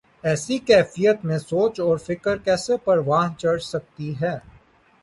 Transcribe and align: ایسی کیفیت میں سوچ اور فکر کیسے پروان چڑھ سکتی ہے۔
ایسی 0.23 0.57
کیفیت 0.59 1.25
میں 1.25 1.37
سوچ 1.39 1.79
اور 1.79 1.97
فکر 1.97 2.37
کیسے 2.37 2.77
پروان 2.85 3.29
چڑھ 3.37 3.61
سکتی 3.63 4.13
ہے۔ 4.21 4.37